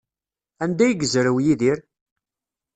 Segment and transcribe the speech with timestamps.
[0.63, 1.79] Anda ay yezrew Yidir?